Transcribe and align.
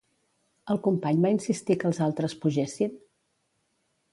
El 0.75 0.79
company 0.87 1.19
va 1.25 1.31
insistir 1.35 1.77
que 1.83 1.87
els 1.91 2.01
altres 2.07 2.35
pugessin? 2.47 2.97